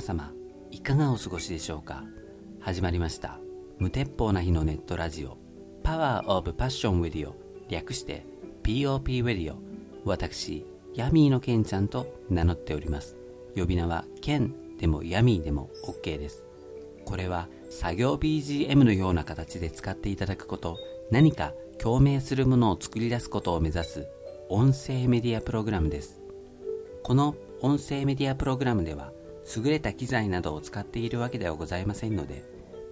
[0.00, 0.32] 皆様
[0.70, 2.04] いかがお過ごしでしょうか？
[2.58, 3.38] 始まりました。
[3.78, 5.36] 無鉄砲な日のネットラジオ。
[5.82, 7.34] パワーオブパッションウェディオ
[7.68, 8.24] 略して
[8.62, 9.58] POP ウェディオ
[10.06, 13.18] 私ヤミーのケンちゃんと名乗っております。
[13.54, 16.46] 呼び名はケンでもヤミーでも OK です。
[17.04, 20.78] これは作業 BGM のような形で使っていただくこと
[21.10, 24.08] 何か共鳴するものを作り出すことを目指す
[24.48, 26.22] 音声メディアプログラムです。
[27.02, 29.12] この音声メディアプログラムでは
[29.56, 32.44] 優れた機材などを使っているわけではございませんので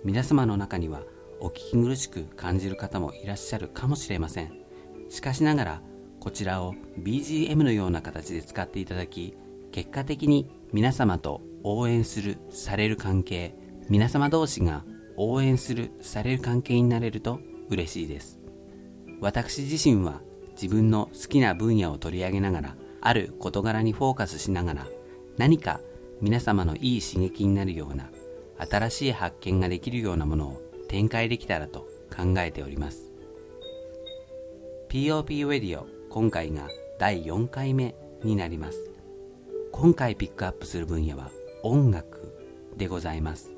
[0.05, 1.03] 皆様の中には
[1.41, 4.53] お聞き苦しく感じる方もいらっしゃるかもしれません。
[5.09, 5.83] しかしながら
[6.21, 9.37] こちらを BGM のような形で使っていただき
[9.73, 13.55] 結果的に皆様と応援するされる関係
[13.89, 14.85] 皆様同士が
[15.17, 18.39] 応援するされる関係になれると嬉しいです。
[19.21, 20.21] 私自身は
[20.61, 24.87] 自分の好きな分野を取り上げながらある事柄にフォーカスしながら
[25.37, 25.81] 何か
[26.21, 28.11] 皆様のいい刺激になるような
[28.59, 33.13] 新しい発見ができるようなものを展開できたらと考えております。
[34.89, 37.95] POP ウェディオ今回が第4回目
[38.25, 38.91] になります。
[39.71, 41.31] 今回ピックアップする分野は
[41.63, 42.35] 音楽
[42.77, 43.53] でございます。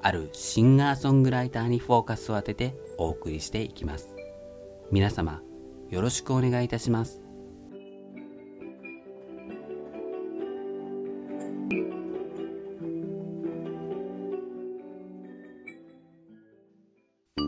[0.00, 4.14] あるシンガーソングライターにフォーカスを当ててお送りしていきます。
[4.90, 5.42] 皆様
[5.90, 7.23] よろしくお願いいたします。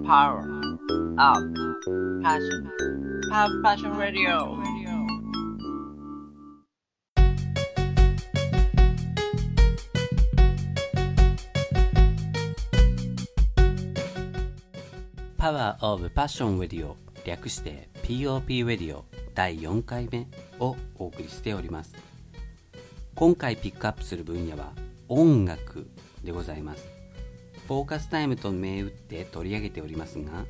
[0.06, 0.46] Power
[1.18, 1.42] Up.
[2.22, 2.70] Passion.
[3.32, 4.56] Have Passion Radio.
[15.36, 20.28] パワーオブパッションウェディオ略して POP ウェディオ第4回目
[20.60, 21.96] をお送りしております。
[23.16, 24.70] 今回ピックアップする分野は
[25.08, 25.88] 音楽
[26.22, 26.95] でございます。
[27.66, 30.44] Focus Time と銘打って取り上げておりますが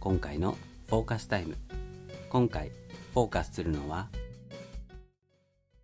[0.00, 0.56] 今回の
[0.88, 1.56] Focus Time
[2.28, 2.70] 今回
[3.12, 4.08] フォーカスするのは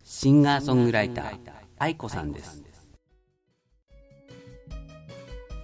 [0.03, 1.37] シンガーソングライター
[1.77, 2.61] 愛子さんです。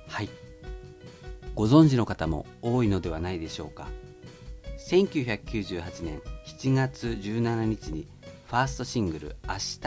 [0.08, 0.30] はい。
[1.56, 3.90] ご存知の方も多いのではないでしょうか。
[4.90, 8.08] 1998年7月17日に
[8.48, 9.80] ファーストシングル「明日」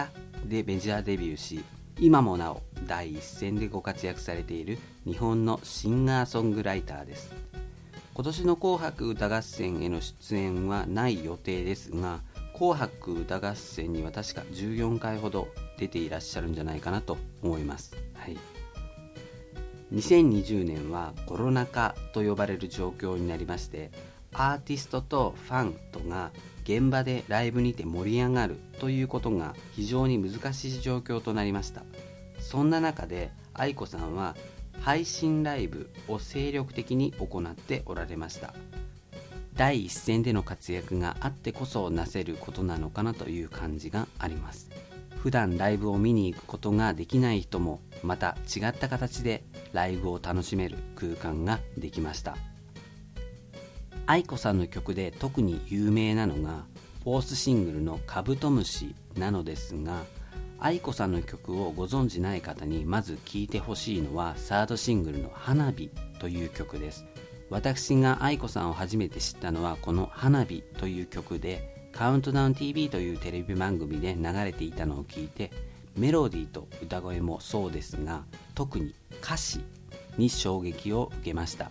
[0.44, 1.62] でメジャーデビューし
[2.00, 7.34] 今もなお第一線でご活躍されている日本のシンガーソングライターです。
[8.18, 12.20] 今年の「紅白歌合戦」への出演はない予定ですが
[12.52, 15.46] 「紅白歌合戦」には確か14回ほど
[15.78, 18.36] 出ていらっしゃるんじゃないかなと思います、はい、
[19.94, 23.92] 2020年はコロナ禍と呼ばれる状況になりまして
[24.32, 26.32] アーティストとファンとが
[26.68, 31.82] 現場でライブにて盛り上がるということが非常に難しい状況となりました。
[32.40, 34.36] そんな中で愛子さんは
[34.82, 38.52] 配信ライブを精力的に行っておられました。
[39.54, 44.68] 第一線での活躍があってこそなせることなのかなという感じがあります。
[45.22, 49.42] 普段ライブを見に行くことができない人もまた違った形で
[49.72, 52.36] ライブを楽しめる空間ができました。
[54.10, 56.64] 愛子さんの曲で特に有名なのが
[57.04, 60.02] フォースシングルの「カブトムシ」なのですが
[60.58, 67.04] 愛子さんの曲をご存じない方にまず聴いてほしいのはサードシングルの「花火」という曲です。
[67.50, 75.50] 私が愛子さんを初めて知ったのはこの「花火」という曲でカウントダウン TV というテレビ番組で流れていたのを聞いて
[75.96, 79.60] メロディーと歌声もそうですが特に歌詞
[80.16, 81.70] に衝撃を受けました。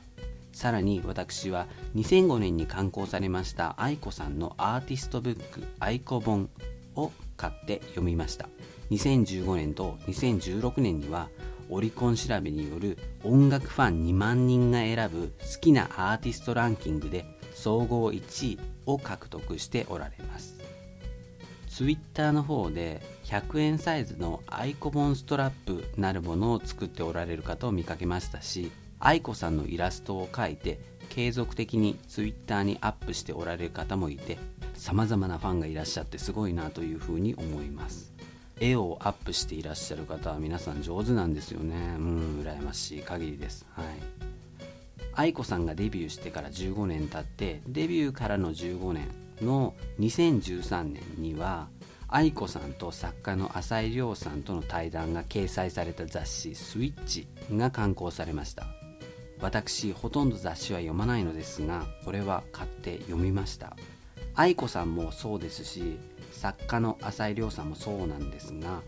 [0.57, 6.49] さらに私は2005年に刊行されました愛子さんのアーティストブック愛子本
[6.95, 8.49] を買って読みました。
[8.89, 11.29] 2015年と2016年には
[11.69, 17.23] オリコン調べによる音楽ファン2万人が選ぶ好きなアーティストランキングで
[17.53, 20.57] 総合1位を獲得しておられます。
[21.67, 30.79] ツイッターの方で100円サイズのアイコボンストラップなるものを作っておられる方を見かけましたし愛子さんのイラストを描いて
[31.09, 34.37] 継続的にツイッターにアップしておられる方もいて
[34.73, 38.13] 様々なファンがいらっしゃってすごいなというふうに思います。
[38.59, 41.75] 絵をアップしていらっしゃる方は皆さん上手なんですよね。
[41.97, 43.65] うん羨ましい限りです。
[43.71, 43.85] はい。
[45.13, 49.09] 愛子さんがデビューしてから15年経ってデビューからの15年
[49.41, 51.69] の2013年には
[52.07, 58.76] 愛子さんと作家の浅井亮さんとの対談が掲載された雑誌「スイッチ」が刊行されました。
[59.41, 63.75] 私ほとんど雑誌は読まないのですがこれは買って読みました。
[64.35, 65.97] 愛子さんもそうですし
[66.31, 68.81] 作家の浅井亮さんもそうなんですが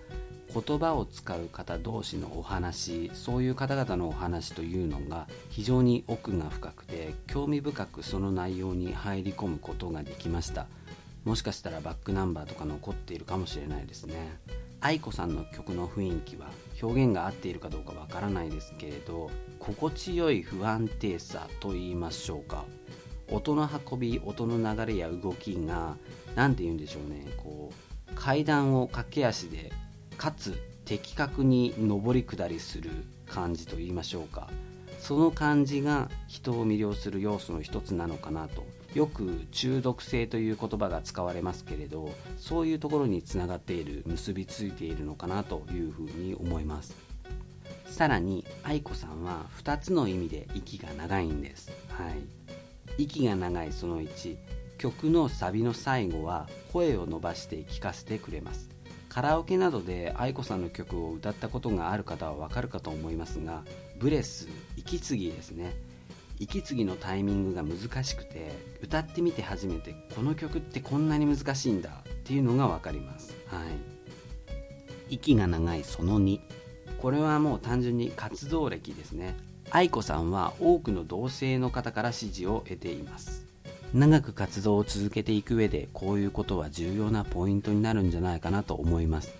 [0.53, 10.67] 言葉を使う方同士のお話そういう方々のお話というのが非常に奥が深くて興味深くその内容に入り込むことができました。
[11.25, 14.39] もしかしたらバックナンバーとか残っているかもしれないですね。
[14.81, 16.47] 愛子さんの曲の雰囲気は
[16.81, 19.29] 表現が合っているかどうかわからないですけれど
[19.69, 22.65] 心地よい不安定さと言いましょうか。
[23.29, 25.95] 音の運び音の流れや動きが
[26.35, 27.27] 何て言うんでしょうね。
[27.37, 27.71] こ
[28.09, 29.71] う階段を駆け足で
[30.17, 32.89] かつ的確に上り下りする
[33.27, 34.49] 感じと言いましょうか。
[34.97, 38.65] その感じが人を魅了する要素の一つなのかなと。
[38.95, 47.08] よく中毒性という言葉が使われますけれどそういうところにつながっている結びついているのかなというふうに思います。
[47.89, 52.09] さらに愛子さんは2つの意味で息が長いんです、は
[52.97, 54.37] い、息が長いその1
[54.77, 58.69] 曲のサビの最後は声を伸ばして聞かせてくれます。
[59.09, 63.63] カラオケなどで愛子さんの曲を歌ったことがある方はわかるかと思いますが
[63.97, 64.47] ブレス
[64.77, 65.75] 息継ぎですね。
[66.37, 68.51] 息継ぎのタイミングが難しくて
[68.81, 73.35] 歌ってみて初めてこの曲ってこんなに難しいんだっていうのが分かります。
[73.47, 75.15] はい。
[75.15, 76.39] 息が長いその2
[77.01, 79.35] これはもう単純に活動歴ですね。
[79.71, 83.45] 愛子さんは多くの同性の方から支持を得ています。
[83.93, 89.33] 長く活動を続けていく上でこういうことは重要なポイントになるんじゃないかなと思います。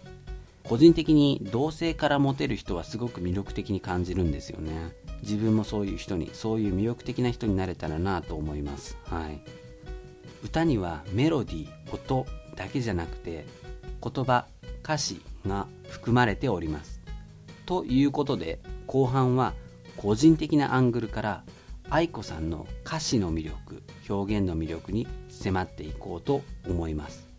[0.63, 4.93] 個人的に同性からモテる人はすごく魅力的に感じるんですよね。
[5.23, 8.97] 自分もそういう人にそういう魅力的な人になれたらなと思います。
[9.05, 9.41] はい。
[10.43, 13.45] 歌にはメロディー音だけじゃなくて
[14.01, 14.45] 言葉
[14.83, 16.98] 歌詞が含まれております。
[17.69, 18.57] ということで
[18.87, 19.53] 後半は
[19.95, 21.43] 個人的なアングルから
[21.87, 27.29] 愛子さんの歌詞の魅力表現の魅力に迫っていこうと思います。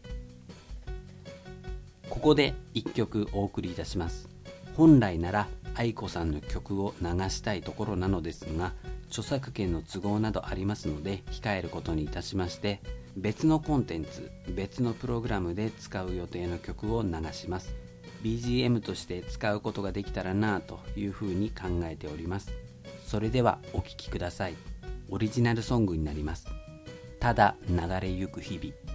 [2.09, 4.29] ここで1曲お送りいたします。
[4.77, 8.73] 本来なら愛子さんの曲を流したいところなのですが
[9.09, 12.81] 著作権の都合などありますので控えることにいたしまして
[13.17, 17.90] 別のコンテンツ別のプログラムで使う予定の曲を流します。
[18.23, 22.53] BGM として使うことができたらなというふうに考えております。
[23.07, 24.55] それではお聴きください。
[25.09, 26.47] オリジナルソングになります。
[27.19, 28.90] ただ流れゆく日々。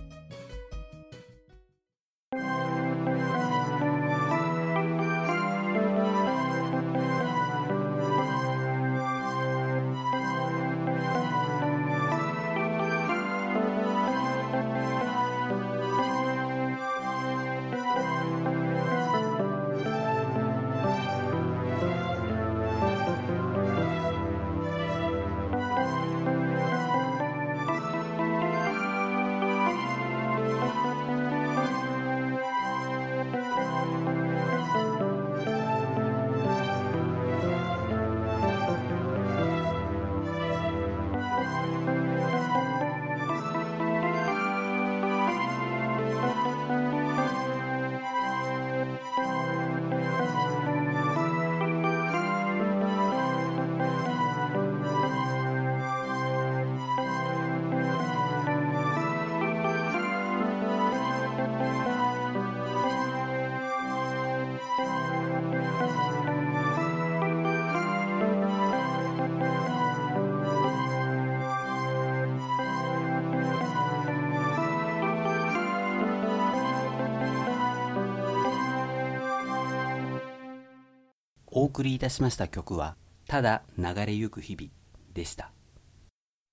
[81.57, 82.97] お送りいたしました曲は
[83.29, 84.69] ただ流れゆく日々
[85.13, 85.53] でした。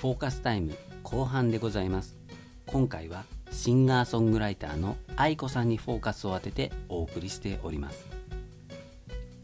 [0.00, 2.16] フォーカスタイム後半でございます。
[2.64, 8.06] 今回はシンガーソングライターの愛子さんにフォーカスを当ててお送りしております。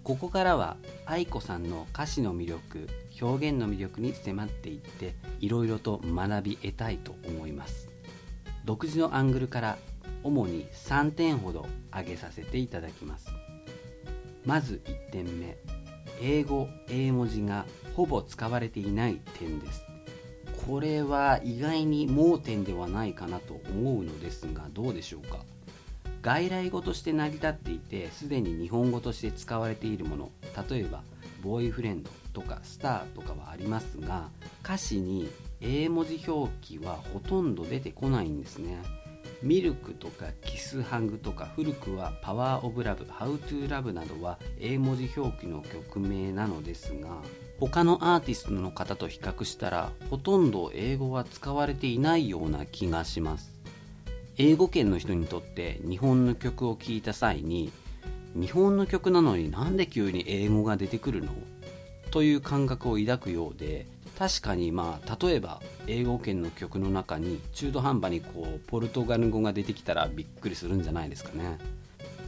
[0.02, 2.88] ここからは愛子さんの歌詞の魅力
[3.20, 7.90] 表現の魅力に迫っていっていろいろと学び得たいと思います。
[8.64, 9.76] 独自のアングルから
[10.24, 13.28] 主に3点ほど挙げさせていただきます。
[14.46, 15.58] まず1点目。
[16.22, 19.82] 英語英文字がほぼ使われていない点です。
[20.64, 25.38] これは意外に盲点ではないかなと思うのですがどうでしょうか？
[26.22, 30.30] 外来語として成り立っていてすでに日本語として使われているもの
[30.68, 31.02] 例えば
[31.42, 34.28] ボーイフレンドとかスターとかはありますが
[34.64, 38.82] 歌詞に英文字表記はほとんど出てこないんですね。
[39.42, 47.20] ミルクとかキスハングとか古くはパワーオブラブハウトゥーラブなどは英文字表記の曲名なのですが
[47.58, 53.52] 他のアーティストの方と比較したらほとんど英語は使われていないような気がします。
[54.36, 57.72] 英語圏の人にとって日本の曲を聴いた際に
[58.34, 61.32] 日本の曲なのになんで急に英語が出てくるの？
[62.10, 63.86] という感覚を抱くようで
[64.18, 71.58] 確かにまあ例えば英語圏の曲の中に中途半端にこうポルトガル語が出てきたらびっくりするんじゃないですかね。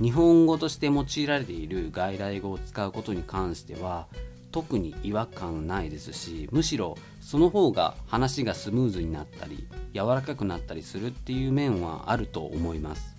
[0.01, 4.07] 日本語として用いられている外来語を使うことに関しては
[4.51, 13.17] 特に違和感ないですしむしろその方が話がスムーズになったり柔らかくなったりするっていう面はあると思います。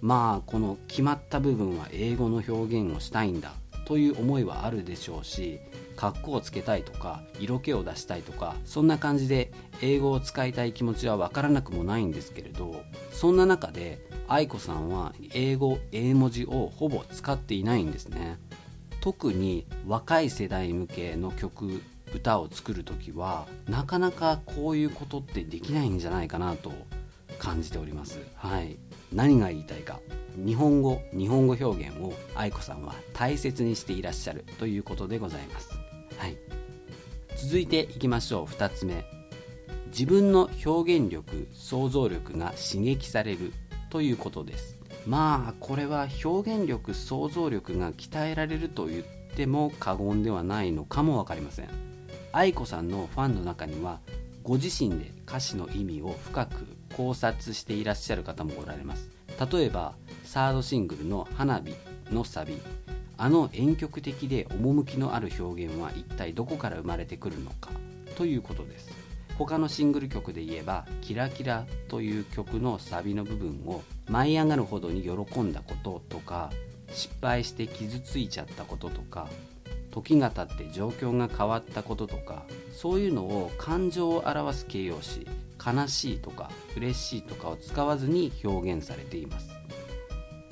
[0.00, 3.52] まあこの決まった部分は英語の表現をしたいんだ
[3.86, 5.58] という思いはあるでしょうし
[5.96, 9.50] 格好をつけたいとか色気を出したいとかそんな感じで
[9.80, 13.98] 英語を使いたい気持ちは分からなくもないんですけれどそんな中で
[14.28, 18.38] 愛子さんは英語英文字をほぼ使っていないんですね。
[19.06, 21.80] 特に若い世代向けの曲
[22.12, 26.72] 歌を作る時はなかなかこういうことってできないんじゃないかなと
[27.38, 28.20] 感じております。
[28.34, 28.76] はい。
[29.12, 30.00] 何が言いたいか。
[30.34, 35.78] 日本語日本語表現を愛子さんは大切にしていらっしゃるということでございます。
[36.18, 36.36] はい。
[37.36, 38.44] 続いていきましょう。
[38.46, 39.04] 2つ目。
[39.92, 43.52] 自分の表現力想像力が刺激される
[43.88, 44.75] ということです。
[45.06, 49.04] まあこれは表現力想像力が鍛えられると言っ
[49.36, 51.68] ても過言ではないのかも分かりません。
[52.32, 54.00] 愛子さんのファンの中には
[54.42, 59.10] ご自身で歌詞の意味を深く考察していらっしゃる方もおられます。
[59.50, 59.94] 例えば
[60.24, 61.74] サードシングルの「花火」
[62.12, 62.60] のサビ。
[63.18, 67.70] あの婉曲的で趣のある表現は一体どこから生まれてくるのか
[68.14, 69.05] ということです。
[69.38, 76.50] 他のシングル曲で言えば「キラキラ」という曲のサビの部分を舞い上がるほどに喜んだこととか
[76.90, 79.28] 失敗して傷ついちゃったこととか
[79.90, 85.26] 時が経って状況が変わったこととかそういうのを感情を表す形容詞
[85.64, 89.50] 悲しいとか嬉しいとかを使わずに表現されています。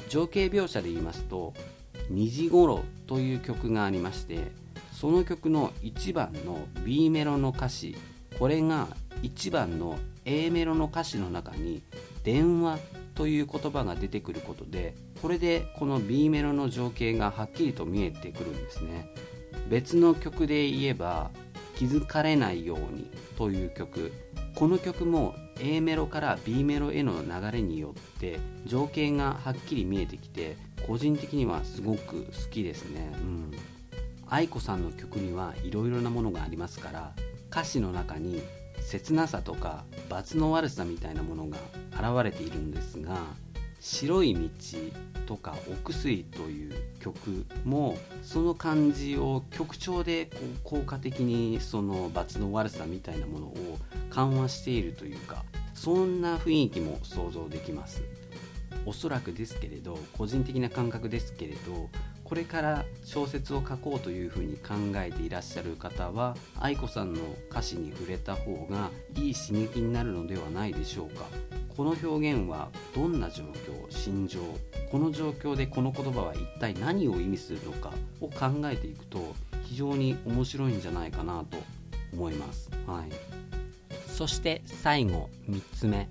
[0.09, 1.55] 情景描写で言いますと
[2.09, 4.53] 「虹ごろ」という曲がありまして
[4.93, 7.97] その曲の1番の B メロの歌詞
[8.39, 8.89] これが
[9.23, 11.83] 1番の A メロの歌詞の中に
[12.25, 12.79] 「電話」
[13.15, 19.09] という言葉が出てくることでこれでこの B メロの情景がはっきりと見えてくるんですね。
[19.69, 21.31] 別の曲で言えば
[21.77, 24.13] 「気づかれないように」という曲。
[24.55, 33.13] この曲も A メロから B メロへの流れによって情景がはっきり見えてきて個人的にはすごく好きですね。
[33.15, 33.51] うん。
[34.29, 37.13] 愛子さんの曲にはいろいろなものがありますから
[37.51, 38.43] 歌詞の中に
[38.81, 41.59] 切なさとか罰の悪さみたいなものが
[41.93, 43.19] 現れているんですが
[43.81, 44.51] 「白い道」
[45.27, 50.31] とか「お薬」という曲もその感じを曲調で
[50.65, 53.79] 効果的にその罰の悪さみたいなものを
[54.11, 58.03] 緩和しているというかそんな雰囲気も想像できます。
[58.87, 61.89] おそらくですけれど個人的な感覚ですけれど
[62.25, 71.27] これから小説を書こうというふうに考えていらっしゃる方は愛子さんの歌詞に触れた方がいい刺激になるのではないでしょうか。
[71.77, 74.41] この表現はどんな状況心情
[74.93, 77.91] この状況でこの言葉は一体何を意味するのか
[78.21, 81.59] を考えていくと非常に面白いんじゃないかなと
[82.13, 83.11] 思います、はい、
[84.07, 86.09] そして最後3つ目。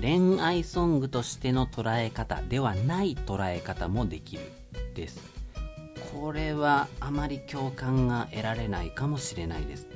[0.00, 4.42] 恋愛ソングとしての捉え方ではない捉え方もできる。
[4.98, 5.37] です。
[6.12, 9.88] これはあまり共感が得られないかもしれないです。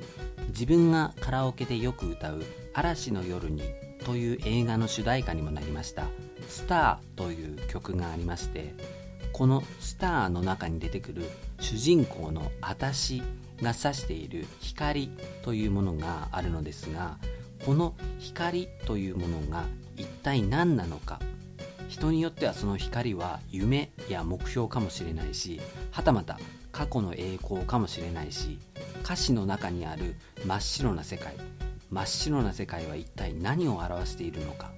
[0.49, 2.43] 自分がカラオケでよく歌う
[2.73, 3.63] 「嵐の夜に」
[4.05, 6.07] という映画の主題歌にもなりました
[6.47, 8.75] 「スター」という曲がありまして
[9.31, 11.29] この「スター」の中に出てくる
[11.59, 13.23] 主人公の「私」
[13.61, 15.09] が指している光
[15.41, 17.17] というものがあるのですが
[17.65, 19.65] この光というものが
[19.95, 21.19] 一体何なのか
[21.93, 26.39] 人によってはその光は夢や目標かもしれないしはたまた
[26.71, 28.57] 過去の栄光かもしれないし
[29.03, 31.35] 歌詞の中にある真っ白な世界
[31.91, 34.71] 真っ白な世界は一体何を表しているのか。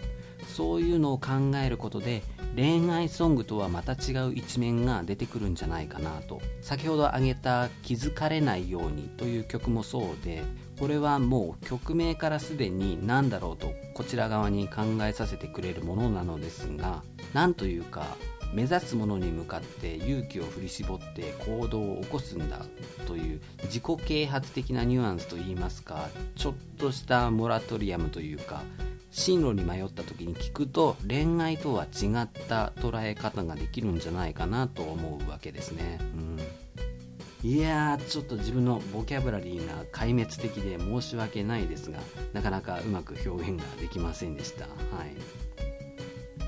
[0.46, 2.22] そういうのを考えることで
[2.56, 10.44] 恋愛ソングとはまた違う一面が出てくるんじゃないかなと先ほど挙げた「気づかれないように」という曲もそうで
[10.80, 17.04] これはもう曲名からすでに何だろうとこちら側に考えさせてくれるものなのですが
[17.34, 18.18] なんというか
[18.54, 22.66] 目指すものに向かって勇気を振り絞って行動を起こすんだ
[23.06, 28.64] という自己啓発的なニュアンスといいますかちょっとしたモラトリアムというか
[29.12, 36.00] 進路に迷った時に聞くと恋愛とは違った捉え方ができるんじゃないかなと思うわけですね。
[36.02, 36.40] うん、
[37.46, 42.00] いやーちょっと自分のボキャブラリーが壊滅的で申し訳ないですが
[42.34, 44.66] なかなかうまく表現ができませんでした。
[44.66, 44.72] は
[45.06, 45.16] い。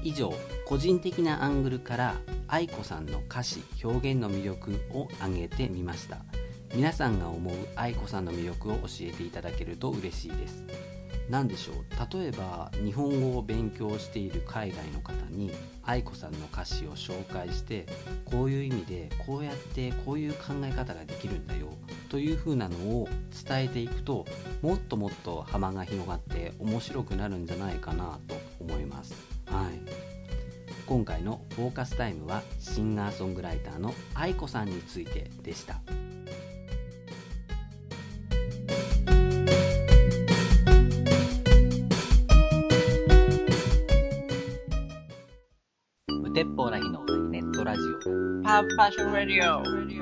[0.02, 0.34] 以上
[0.66, 2.16] 個人的なアングルから
[2.48, 6.18] 愛子さんの歌詞表現の魅力を挙げてみました。
[6.74, 10.66] 皆さんが思う愛子さんの魅力を教えていただけると嬉しいです。
[11.30, 15.52] 何でしょう例えば日本語を勉強している海外の方に
[15.84, 17.86] 愛子さんの歌詞を紹介して
[18.26, 21.68] こういう意味でこうやってこういう考え方ができるんだよ
[22.10, 23.10] というふうなのを
[23.46, 24.26] 伝えていくと
[24.62, 29.80] もっともっと幅が広がって面白くなるんじゃないかなと思いますはい、
[30.86, 35.80] 今回のフォーカスタイムはシンガーソングライターの愛子さんについてでした。
[48.60, 48.64] オ。
[48.64, 49.98] パーパッションラディオ。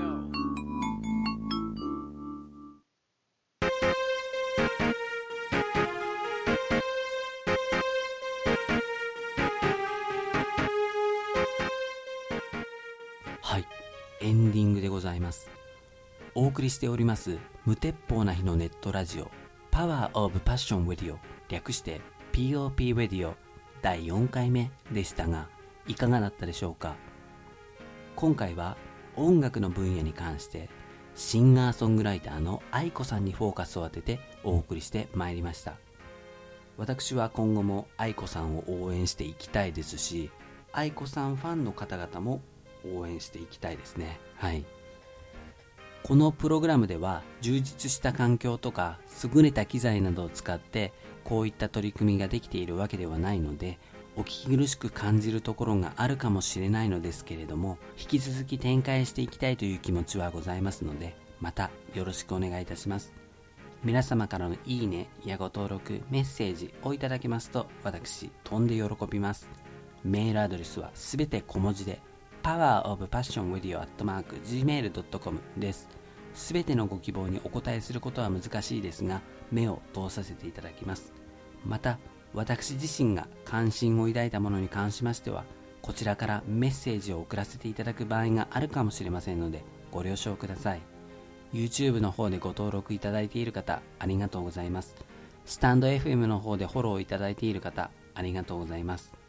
[14.21, 15.51] エンディングでございます
[16.33, 19.29] お送りしております無鉄砲な日のネットラジオ
[19.69, 23.35] パワーオブパッションウェディオ略して POP ウェディオ
[23.83, 25.47] 第4回目でしたが
[25.87, 26.95] いかがだったでしょうか？
[28.15, 28.77] 今回は
[29.17, 30.69] 音楽の分野に関して
[31.15, 35.73] シンガーソングライターの愛子さんにフォーカスを当ててお送りしてまいりました。
[36.77, 40.29] 私は今後も愛子さんを応援していきたいですし
[40.73, 42.41] 愛子さんファンの方々も
[42.85, 44.19] 応援していきたいですね。
[44.37, 44.65] はい。
[46.03, 53.79] このプログラムでは充実した環境とか優れた機材などを使ってこういった取り組みができているわけではないので
[54.15, 63.13] お聞き苦しく感じるところがあるかもしれないのですけれども引き続き展開していきたいという気持ちはございますのでまたよろしくお願いいたします
[63.83, 69.49] 皆様からのいいねやご登録メッセージをいただけますと私飛んで喜びます
[70.03, 71.99] メールアドレスはすべて小文字で
[72.45, 75.89] powerofpassionradio.gmail.com です。
[76.35, 81.11] すべてのご希望にお答えすることは難しいですが、目を通させていただきます。
[81.65, 81.97] また、
[82.33, 85.45] 私自身が関心を抱いたものに関しましては、
[85.81, 90.81] こちらからメッセージを送らせていただく場合があるかもしれませんので、ご了承ください。
[91.53, 94.95] YouTube の方でご登録いただいている方、ありがとうございます。
[95.45, 99.25] スタンド FM の方でフォローいただいている方、ありがとうございます。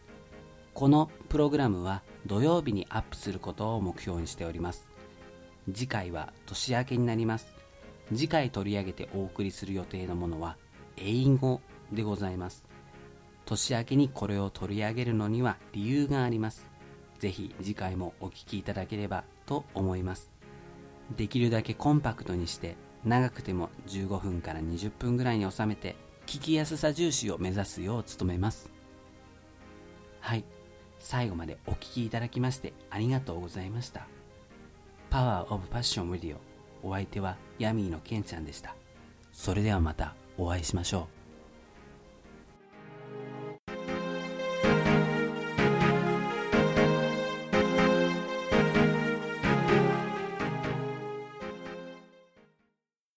[0.76, 4.90] このプログラムは土曜日にアップすることを目標にしております
[5.72, 7.54] 次回は年明けになります
[8.11, 10.59] 次回取り上げてお送りする予定のものは
[10.98, 12.65] 英語でございます
[13.46, 16.66] 年明けにこれを取り上げるのには理由があります
[17.18, 20.30] ぜひ次回もお聴きいただければと思います
[21.16, 28.70] できるだけコンパクトにして長くても15分から20分ぐらいに収めて聞きやすさ重視を目指すよう努めます
[30.20, 30.44] はい
[30.98, 34.09] 最後までお聴きいただきましてありがとうございました。
[35.11, 38.74] Power of Passion Radio お相手はヤミーのケンちゃんでした。
[39.32, 41.15] それではまたお会いしましょう。